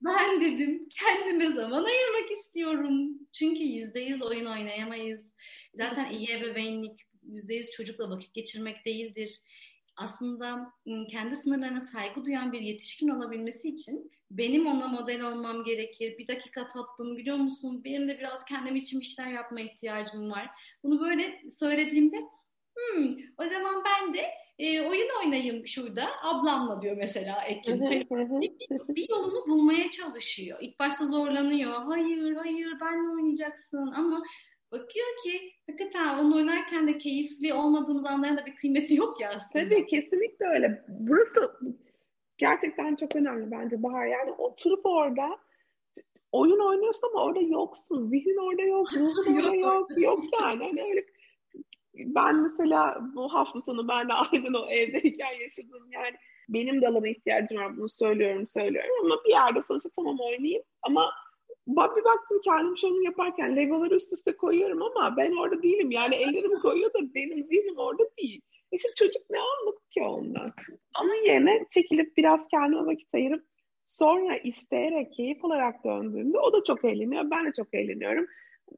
[0.00, 3.18] ben dedim kendime zaman ayırmak istiyorum.
[3.32, 5.34] Çünkü yüzde yüz oyun oynayamayız.
[5.74, 7.00] Zaten iyi ebeveynlik
[7.32, 9.40] %100 çocukla vakit geçirmek değildir.
[9.96, 10.72] Aslında
[11.10, 16.18] kendi sınırlarına saygı duyan bir yetişkin olabilmesi için benim ona model olmam gerekir.
[16.18, 17.84] Bir dakika tatlım biliyor musun?
[17.84, 20.50] Benim de biraz kendim için bir şeyler yapma ihtiyacım var.
[20.82, 22.16] Bunu böyle söylediğimde
[22.76, 24.24] hmm, o zaman ben de
[24.58, 27.90] e, oyun oynayayım şurada ablamla diyor mesela Ekin.
[27.90, 28.06] bir,
[28.70, 30.58] bir yolunu bulmaya çalışıyor.
[30.60, 31.72] İlk başta zorlanıyor.
[31.72, 34.22] Hayır hayır benle oynayacaksın ama
[34.78, 39.64] bakıyor ki hakikaten onu oynarken de keyifli olmadığımız anların da bir kıymeti yok ya aslında.
[39.64, 40.84] Tabii kesinlikle öyle.
[40.88, 41.58] Burası
[42.38, 44.06] gerçekten çok önemli bence Bahar.
[44.06, 45.38] Yani oturup orada
[46.32, 48.08] oyun oynuyorsun ama orada yoksun.
[48.08, 49.90] Zihnin orada yok, ruhun orada yok.
[49.96, 50.64] Yok yani.
[50.64, 51.04] Hani öyle
[51.94, 55.88] ben mesela bu hafta sonu ben de aynen o evdeyken yaşadım.
[55.92, 56.16] Yani
[56.48, 57.76] benim de alana ihtiyacım var.
[57.76, 60.62] Bunu söylüyorum, söylüyorum ama bir yerde sonuçta tamam oynayayım.
[60.82, 61.12] Ama
[61.66, 65.90] bir baktım kendim şunu yaparken legoları üst üste koyuyorum ama ben orada değilim.
[65.90, 68.40] Yani ellerimi koyuyor da benim zihnim orada değil.
[68.72, 70.52] E şimdi çocuk ne anladı ki ondan?
[71.02, 73.44] Onun yerine çekilip biraz kendime vakit ayırıp
[73.88, 77.30] sonra isteyerek, keyif olarak döndüğümde o da çok eğleniyor.
[77.30, 78.26] Ben de çok eğleniyorum.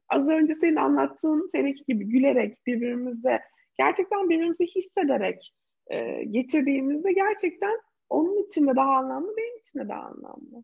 [0.09, 3.39] Az önce senin anlattığın seninki gibi gülerek birbirimize
[3.77, 5.53] gerçekten birbirimizi hissederek
[5.87, 10.63] e, getirdiğimizde gerçekten onun için de daha anlamlı, benim için de daha anlamlı.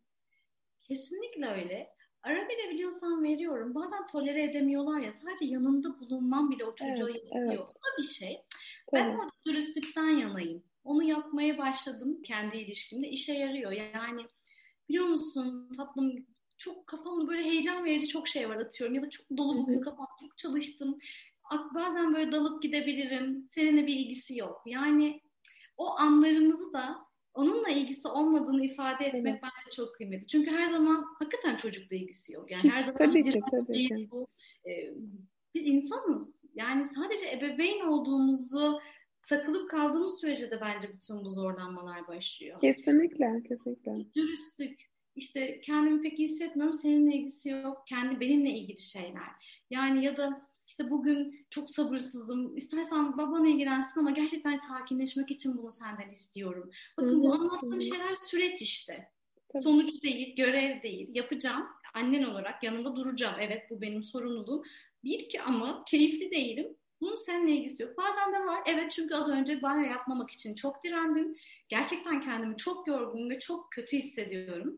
[0.82, 1.96] Kesinlikle öyle.
[2.26, 3.76] Ara verebiliyorsam veriyorum.
[3.76, 5.14] Bazen tolere edemiyorlar ya.
[5.14, 7.48] Sadece yanında bulunmam bile o çocuğa evet, yetiyor.
[7.48, 7.60] Evet.
[7.60, 8.42] O bir şey.
[8.92, 9.02] Tabii.
[9.02, 10.64] Ben orada dürüstlükten yanayım.
[10.84, 13.10] Onu yapmaya başladım kendi ilişkimde.
[13.10, 13.72] işe yarıyor.
[13.72, 14.26] Yani
[14.90, 16.26] biliyor musun tatlım
[16.58, 18.96] çok kafamda böyle heyecan verici çok şey var atıyorum.
[18.96, 20.98] Ya da çok dolu bugün kafam çok çalıştım.
[21.76, 23.48] Bazen böyle dalıp gidebilirim.
[23.50, 24.62] Seninle bir ilgisi yok.
[24.66, 25.22] Yani
[25.78, 27.05] o anlarımızı da
[27.36, 29.44] onunla ilgisi olmadığını ifade etmek evet.
[29.44, 30.28] bence çok kıymetli.
[30.28, 32.52] Çünkü her zaman hakikaten çocukla ilgisi yok.
[32.52, 34.08] Yani her zaman tabii ki, tabii değil ki.
[34.12, 34.28] bu.
[34.68, 34.94] Ee,
[35.56, 36.36] biz insanız.
[36.56, 38.80] Yani sadece ebeveyn olduğumuzu
[39.28, 42.62] takılıp kaldığımız sürece de bence bütün bu zorlanmalar başlıyor.
[42.62, 44.14] Kesinlikle, kesinlikle.
[44.16, 44.80] Dürüstlük.
[45.16, 47.84] İşte kendimi pek hissetmiyorum, seninle ilgisi yok.
[47.88, 49.60] Kendi benimle ilgili şeyler.
[49.70, 52.58] Yani ya da işte bugün çok sabırsızım.
[52.58, 56.72] İstersen baban ilgilensin ama gerçekten sakinleşmek için bunu senden istiyorum.
[56.98, 59.12] Bakın bu anlattığım şeyler süreç işte.
[59.54, 59.64] Tabii.
[59.64, 61.10] Sonuç değil, görev değil.
[61.14, 61.68] Yapacağım.
[61.94, 63.36] Annen olarak yanında duracağım.
[63.40, 64.64] Evet bu benim sorumluluğum.
[65.04, 66.78] Bir ki ama keyifli değilim.
[67.02, 67.98] Bunun seninle ilgisi yok.
[67.98, 68.62] Bazen de var.
[68.66, 71.36] Evet çünkü az önce banyo yapmamak için çok direndim.
[71.70, 74.78] Gerçekten kendimi çok yorgun ve çok kötü hissediyorum.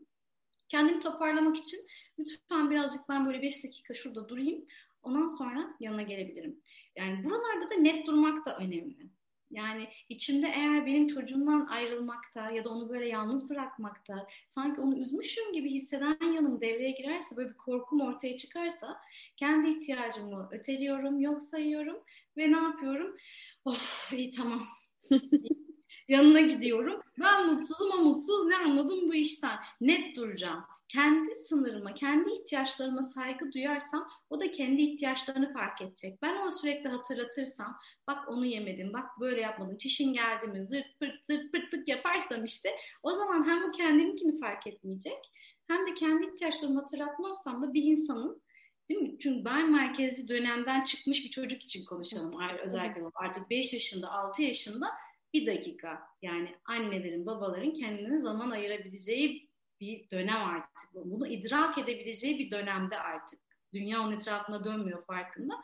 [0.68, 1.80] Kendimi toparlamak için
[2.18, 4.66] lütfen birazcık ben böyle 5 dakika şurada durayım.
[5.08, 6.60] Ondan sonra yanına gelebilirim.
[6.96, 9.10] Yani buralarda da net durmak da önemli.
[9.50, 15.52] Yani içimde eğer benim çocuğumdan ayrılmakta ya da onu böyle yalnız bırakmakta, sanki onu üzmüşüm
[15.52, 19.00] gibi hisseden yanım devreye girerse, böyle bir korkum ortaya çıkarsa
[19.36, 21.96] kendi ihtiyacımı öteliyorum, yok sayıyorum
[22.36, 23.16] ve ne yapıyorum?
[23.64, 24.66] Of iyi tamam.
[26.08, 27.00] Yanına gidiyorum.
[27.20, 29.58] Ben mutsuzum ama mutsuz ne anladım bu işten?
[29.80, 36.18] Net duracağım kendi sınırıma, kendi ihtiyaçlarıma saygı duyarsam o da kendi ihtiyaçlarını fark edecek.
[36.22, 41.26] Ben ona sürekli hatırlatırsam bak onu yemedim, bak böyle yapmadın, çişin geldi mi, zırt pırt
[41.26, 42.70] zırt pırtlık yaparsam işte
[43.02, 45.30] o zaman hem o kendininkini fark etmeyecek
[45.68, 48.42] hem de kendi ihtiyaçlarımı hatırlatmazsam da bir insanın
[48.90, 49.18] Değil mi?
[49.18, 52.32] Çünkü ben merkezi dönemden çıkmış bir çocuk için konuşalım.
[52.64, 54.86] Özellikle artık 5 yaşında, 6 yaşında
[55.34, 56.00] bir dakika.
[56.22, 59.47] Yani annelerin, babaların kendine zaman ayırabileceği
[59.80, 60.94] bir dönem artık.
[60.94, 63.40] Bunu idrak edebileceği bir dönemde artık.
[63.72, 65.54] Dünya onun etrafına dönmüyor farkında.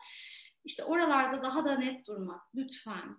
[0.63, 2.41] İşte oralarda daha da net durmak.
[2.55, 3.17] Lütfen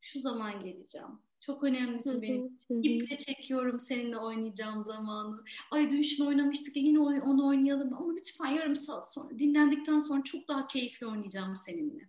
[0.00, 1.22] şu zaman geleceğim.
[1.40, 2.58] Çok önemlisi benim.
[2.82, 5.44] İple çekiyorum seninle oynayacağım zamanı.
[5.70, 7.94] Ay dün şunu oynamıştık ya yine onu oynayalım.
[7.94, 12.08] Ama lütfen yarım saat sonra dinlendikten sonra çok daha keyifli oynayacağım seninle.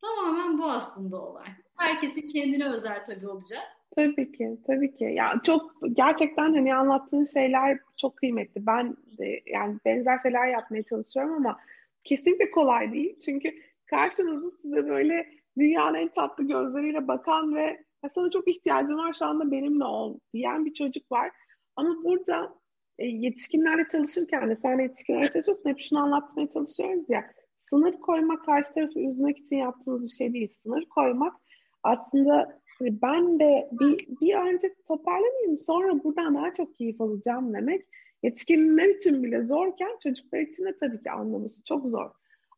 [0.00, 1.48] Tamamen bu aslında olay.
[1.76, 3.62] Herkesin kendine özel tabii olacak.
[3.96, 5.04] Tabii ki, tabii ki.
[5.04, 8.66] Ya çok gerçekten hani anlattığın şeyler çok kıymetli.
[8.66, 11.58] Ben de yani benzer şeyler yapmaya çalışıyorum ama
[12.04, 13.18] kesinlikle kolay değil.
[13.24, 13.54] Çünkü
[13.86, 15.26] karşınızda size böyle
[15.58, 20.64] dünyanın en tatlı gözleriyle bakan ve sana çok ihtiyacım var şu anda benimle ol diyen
[20.64, 21.30] bir çocuk var.
[21.76, 22.54] Ama burada
[22.98, 28.72] e, yetişkinlerle çalışırken de sen yetişkinlerle çalışıyorsun hep şunu anlatmaya çalışıyoruz ya sınır koymak karşı
[28.72, 30.48] tarafı üzmek için yaptığımız bir şey değil.
[30.62, 31.36] Sınır koymak
[31.82, 37.86] aslında ben de bir, bir önce toparlanayım sonra buradan daha çok keyif alacağım demek
[38.22, 42.10] yetişkinler için bile zorken çocuklar için de tabii ki anlaması çok zor.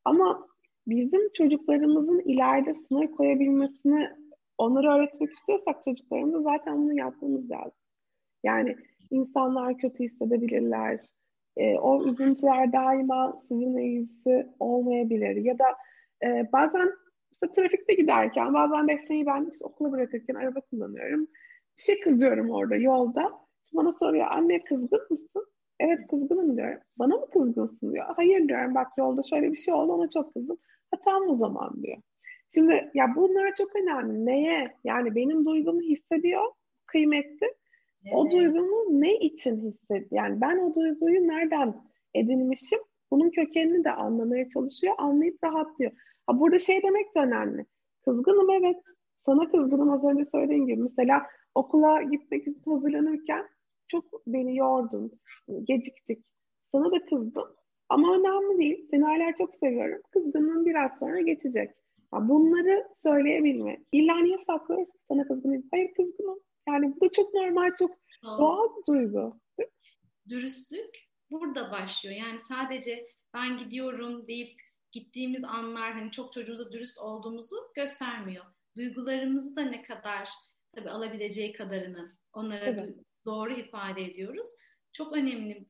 [0.04, 0.46] Ama
[0.86, 4.08] bizim çocuklarımızın ileride sınır koyabilmesini
[4.58, 7.78] onları öğretmek istiyorsak çocuklarımıza zaten bunu yapmamız lazım.
[8.44, 8.76] Yani
[9.10, 11.00] insanlar kötü hissedebilirler.
[11.56, 15.36] E, o üzüntüler daima sizinle ilgisi olmayabilir.
[15.36, 15.64] Ya da
[16.24, 16.88] e, bazen
[17.36, 21.26] işte trafikte giderken bazen Defne'yi ben işte okula bırakırken araba kullanıyorum.
[21.78, 23.32] Bir şey kızıyorum orada yolda.
[23.72, 25.46] Bana soruyor anne kızgın mısın?
[25.80, 26.78] Evet kızgınım diyorum.
[26.98, 28.06] Bana mı kızgınsın diyor.
[28.16, 30.58] Hayır diyorum bak yolda şöyle bir şey oldu ona çok kızdım.
[30.90, 31.96] Ha tamam o zaman diyor.
[32.54, 34.26] Şimdi ya bunlar çok önemli.
[34.26, 34.74] Neye?
[34.84, 36.44] Yani benim duygumu hissediyor
[36.86, 37.46] kıymetli.
[38.04, 38.14] Evet.
[38.14, 40.10] O duygumu ne için hissediyor?
[40.10, 41.74] Yani ben o duyguyu nereden
[42.14, 42.78] edinmişim?
[43.10, 44.94] Bunun kökenini de anlamaya çalışıyor.
[44.98, 45.92] Anlayıp rahatlıyor.
[46.26, 47.66] Ha, burada şey demek de önemli.
[48.04, 48.82] Kızgınım evet.
[49.16, 50.82] Sana kızgınım az önce söylediğim gibi.
[50.82, 53.46] Mesela okula gitmek için hazırlanırken
[53.88, 55.12] çok beni yordun.
[55.64, 56.24] Geciktik.
[56.72, 57.56] Sana da kızdım.
[57.88, 58.88] Ama önemli değil.
[58.90, 60.02] Seni hala çok seviyorum.
[60.10, 61.70] Kızgınlığın biraz sonra geçecek.
[62.14, 63.78] Ya bunları söyleyebilme.
[63.92, 64.88] İlla niye saklıyoruz?
[65.08, 65.62] Sana kızgınım.
[65.70, 66.38] Hayır kızgınım.
[66.68, 67.90] Yani bu da çok normal, çok
[68.22, 69.40] doğal bir duygu.
[70.28, 70.96] Dürüstlük
[71.30, 72.14] burada başlıyor.
[72.16, 74.65] Yani sadece ben gidiyorum deyip
[74.96, 78.44] gittiğimiz anlar hani çok çocuğumuza dürüst olduğumuzu göstermiyor.
[78.76, 80.28] Duygularımızı da ne kadar
[80.74, 82.96] tabii alabileceği kadarını onlara evet.
[83.24, 84.48] doğru ifade ediyoruz.
[84.92, 85.66] Çok önemli.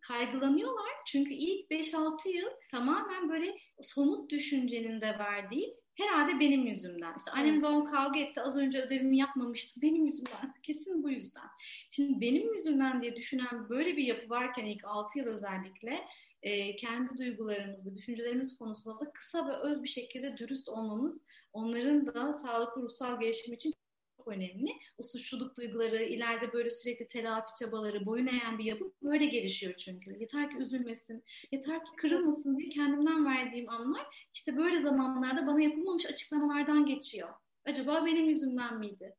[0.00, 7.14] Kaygılanıyorlar çünkü ilk 5-6 yıl tamamen böyle somut düşüncenin de verdiği herhalde benim yüzümden.
[7.18, 10.54] İşte annem babam kavga etti az önce ödevimi yapmamıştı benim yüzümden.
[10.62, 11.46] Kesin bu yüzden.
[11.90, 16.04] Şimdi benim yüzümden diye düşünen böyle bir yapı varken ilk 6 yıl özellikle
[16.42, 22.06] e, kendi duygularımız ve düşüncelerimiz konusunda da kısa ve öz bir şekilde dürüst olmamız onların
[22.06, 23.74] da sağlıklı ruhsal gelişim için
[24.16, 24.70] çok önemli.
[24.98, 30.16] O suçluluk duyguları, ileride böyle sürekli telafi çabaları, boyun eğen bir yapı böyle gelişiyor çünkü.
[30.18, 36.06] Yeter ki üzülmesin, yeter ki kırılmasın diye kendimden verdiğim anlar işte böyle zamanlarda bana yapılmamış
[36.06, 37.28] açıklamalardan geçiyor.
[37.64, 39.14] Acaba benim yüzümden miydi?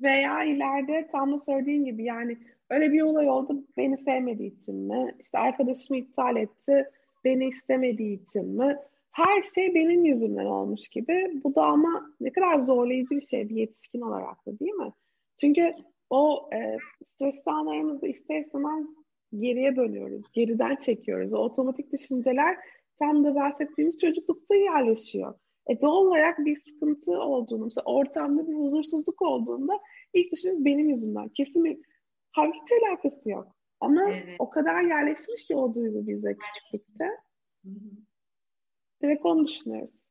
[0.00, 2.38] Veya ileride tam da söylediğin gibi yani
[2.70, 5.14] Öyle bir olay oldu beni sevmediği için mi?
[5.20, 6.90] İşte arkadaşımı iptal etti
[7.24, 8.76] beni istemediği için mi?
[9.10, 11.40] Her şey benim yüzümden olmuş gibi.
[11.44, 14.92] Bu da ama ne kadar zorlayıcı bir şey bir yetişkin olarak da değil mi?
[15.40, 15.74] Çünkü
[16.10, 16.76] o e,
[17.06, 18.86] stresli anlarımızda ister istemez
[19.38, 20.22] geriye dönüyoruz.
[20.32, 21.34] Geriden çekiyoruz.
[21.34, 22.56] O otomatik düşünceler
[22.98, 25.34] tam da bahsettiğimiz çocuklukta yerleşiyor.
[25.68, 29.72] E doğal olarak bir sıkıntı olduğunu, mesela ortamda bir huzursuzluk olduğunda
[30.14, 31.28] ilk düşünün benim yüzümden.
[31.28, 31.64] Kesin
[32.36, 33.56] halbuki alakası yok.
[33.80, 34.36] Ama evet.
[34.38, 37.04] o kadar yerleşmiş ki o duygu bize küçüklükte.
[37.64, 37.90] Hı hı.
[39.02, 40.08] Direkt onu düşünüyoruz.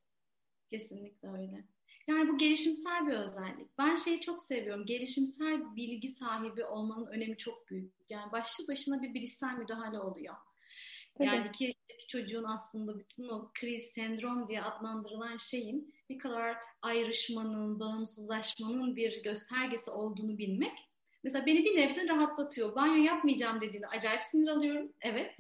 [0.70, 1.64] Kesinlikle öyle.
[2.08, 3.78] Yani bu gelişimsel bir özellik.
[3.78, 4.86] Ben şeyi çok seviyorum.
[4.86, 7.94] Gelişimsel bilgi sahibi olmanın önemi çok büyük.
[8.10, 10.36] Yani başlı başına bir bilişsel müdahale oluyor.
[11.18, 11.28] Tabii.
[11.28, 17.80] Yani iki yaşındaki çocuğun aslında bütün o kriz sendrom diye adlandırılan şeyin ne kadar ayrışmanın,
[17.80, 20.85] bağımsızlaşmanın bir göstergesi olduğunu bilmek.
[21.26, 22.76] Mesela beni bir nebze rahatlatıyor.
[22.76, 24.92] Banyo yapmayacağım dediğinde acayip sinir alıyorum.
[25.02, 25.38] Evet.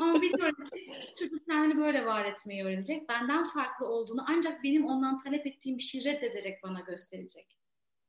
[0.00, 3.08] Ama biliyorum ki çocuk kendini böyle var etmeyi öğrenecek.
[3.08, 7.58] Benden farklı olduğunu ancak benim ondan talep ettiğim bir şey reddederek bana gösterecek.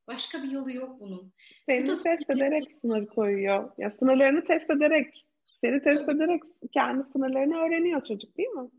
[0.08, 1.34] Başka bir yolu yok bunun.
[1.66, 3.72] Seni Bu test ederek sınır koyuyor.
[3.78, 5.26] Ya sınırlarını test ederek,
[5.62, 6.42] seni test ederek
[6.74, 8.70] kendi sınırlarını öğreniyor çocuk değil mi?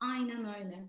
[0.00, 0.84] Aynen öyle.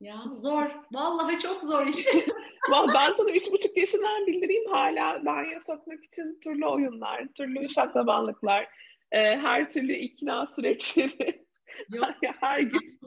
[0.00, 0.70] Ya zor.
[0.92, 2.06] Vallahi çok zor iş.
[2.70, 8.68] Vallahi ben sana üç buçuk yaşından bildireyim hala banyo sokmak için türlü oyunlar, türlü şaklabanlıklar,
[9.12, 11.46] e, her türlü ikna süreçleri.
[11.92, 12.06] Yok.
[12.40, 13.00] her gün.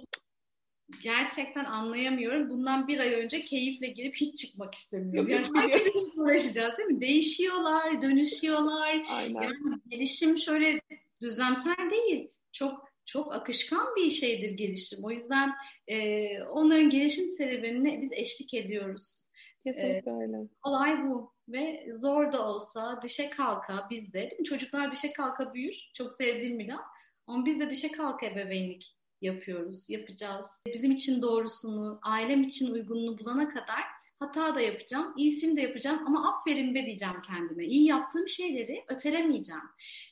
[1.04, 2.50] Gerçekten anlayamıyorum.
[2.50, 5.30] Bundan bir ay önce keyifle girip hiç çıkmak istemiyorum.
[5.30, 7.02] Yani her gün uğraşacağız değil mi?
[7.02, 9.02] Değişiyorlar, dönüşüyorlar.
[9.10, 9.42] Aynen.
[9.42, 9.56] Yani
[9.88, 10.82] gelişim şöyle
[11.22, 12.30] düzlemsel değil.
[12.52, 15.00] Çok çok akışkan bir şeydir gelişim.
[15.04, 15.52] O yüzden
[15.88, 19.24] e, onların gelişim serüvenine biz eşlik ediyoruz.
[19.64, 20.38] Kesinlikle öyle.
[20.64, 25.76] Olay bu ve zor da olsa düşe kalka biz de çocuklar düşe kalka büyür.
[25.94, 26.86] Çok sevdiğim bir laf.
[27.28, 30.48] Ama biz de düşe kalka ebeveynlik yapıyoruz, yapacağız.
[30.74, 33.84] Bizim için doğrusunu, ailem için uygununu bulana kadar
[34.22, 37.66] hata da yapacağım, iyisini de yapacağım ama aferin be diyeceğim kendime.
[37.66, 39.62] İyi yaptığım şeyleri ötelemeyeceğim.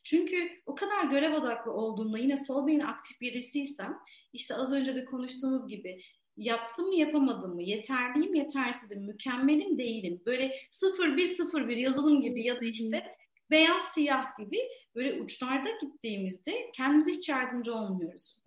[0.04, 4.00] Çünkü o kadar görev odaklı olduğumda yine sol beyin aktif birisiysem
[4.34, 6.02] işte az önce de konuştuğumuz gibi
[6.38, 10.22] yaptım mı yapamadım mı, yeterliyim yetersizim, mükemmelim değilim.
[10.26, 13.04] Böyle 0-1-0-1 yazılım gibi ya da işte
[13.52, 14.60] beyaz siyah gibi
[14.96, 18.44] böyle uçlarda gittiğimizde kendimize hiç yardımcı olmuyoruz.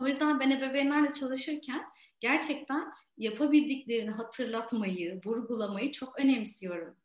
[0.00, 1.82] O yüzden ben ebeveynlerle çalışırken
[2.20, 2.84] gerçekten
[3.20, 6.96] yapabildiklerini hatırlatmayı, vurgulamayı çok önemsiyorum.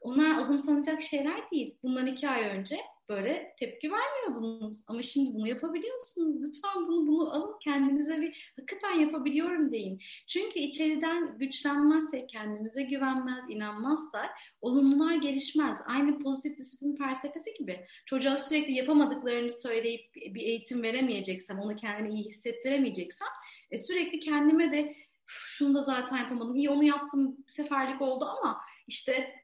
[0.00, 1.78] Onlar azımsanacak şeyler değil.
[1.82, 2.76] Bundan iki ay önce
[3.08, 4.84] böyle tepki vermiyordunuz.
[4.88, 6.42] Ama şimdi bunu yapabiliyorsunuz.
[6.42, 10.00] Lütfen bunu bunu alın kendinize bir hakikaten yapabiliyorum deyin.
[10.26, 15.76] Çünkü içeriden güçlenmezsek, kendimize güvenmez, inanmazsak olumlular gelişmez.
[15.86, 17.80] Aynı pozitif disiplin felsefesi gibi.
[18.06, 23.28] Çocuğa sürekli yapamadıklarını söyleyip bir eğitim veremeyeceksem, onu kendini iyi hissettiremeyeceksem
[23.70, 24.94] e, sürekli kendime de
[25.26, 26.56] şunu da zaten yapamadım.
[26.56, 29.34] İyi onu yaptım bir seferlik oldu ama işte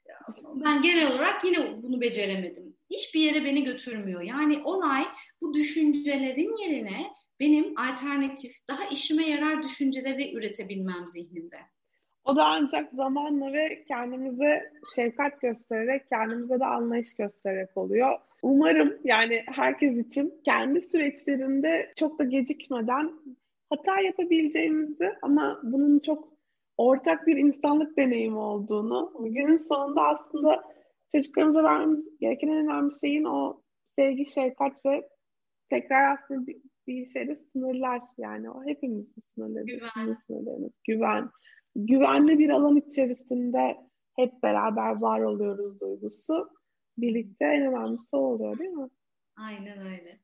[0.55, 2.77] ben genel olarak yine bunu beceremedim.
[2.91, 4.23] Hiçbir yere beni götürmüyor.
[4.23, 5.05] Yani olay
[5.41, 7.07] bu düşüncelerin yerine
[7.41, 11.57] benim alternatif, daha işime yarar düşünceleri üretebilmem zihnimde.
[12.25, 18.19] O da ancak zamanla ve kendimize şefkat göstererek, kendimize de anlayış göstererek oluyor.
[18.43, 23.13] Umarım yani herkes için kendi süreçlerinde çok da gecikmeden
[23.73, 26.33] hata yapabileceğimizi ama bunun çok
[26.77, 30.63] ortak bir insanlık deneyimi olduğunu, günün sonunda aslında
[31.13, 33.63] çocuklarımıza vermemiz gereken en önemli şeyin o
[33.99, 35.09] sevgi, şefkat ve
[35.71, 36.57] tekrar aslında bir,
[36.87, 40.17] bir şeyde sınırlar yani o hepimizin sınırları, güven.
[40.27, 41.31] sınırlarımız, güven.
[41.77, 43.77] Güvenli bir alan içerisinde
[44.17, 46.49] hep beraber var oluyoruz duygusu.
[46.99, 48.89] Birlikte en önemlisi oluyor değil mi?
[49.37, 50.19] Aynen öyle.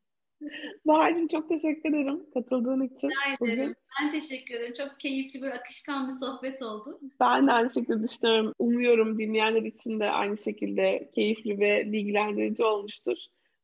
[0.85, 3.11] Bahar'cığım çok teşekkür ederim katıldığın için.
[3.40, 3.74] Bugün.
[4.01, 4.74] Ben teşekkür ederim.
[4.74, 7.01] Çok keyifli bir akışkan bir sohbet oldu.
[7.20, 8.53] Ben de aynı şekilde düşünüyorum.
[8.59, 13.16] Umuyorum dinleyenler için de aynı şekilde keyifli ve bilgilendirici olmuştur.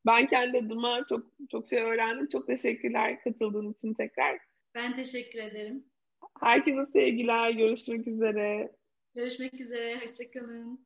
[0.06, 2.28] Ben kendi adıma çok çok şey öğrendim.
[2.28, 4.38] Çok teşekkürler katıldığın için tekrar.
[4.74, 5.84] Ben teşekkür ederim.
[6.40, 7.50] Herkese sevgiler.
[7.50, 8.72] Görüşmek üzere.
[9.14, 10.00] Görüşmek üzere.
[10.00, 10.84] Hoşçakalın.